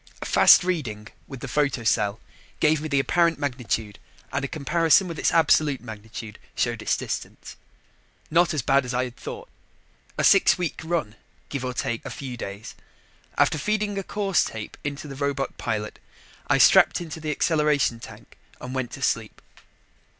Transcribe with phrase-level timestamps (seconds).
[0.19, 2.19] A fast reading with the photocell
[2.59, 3.99] gave me the apparent magnitude
[4.33, 7.55] and a comparison with its absolute magnitude showed its distance.
[8.31, 9.47] Not as bad as I had thought
[10.17, 11.17] a six week run,
[11.49, 12.73] give or take a few days.
[13.37, 15.99] After feeding a course tape into the robot pilot,
[16.47, 19.39] I strapped into the acceleration tank and went to sleep.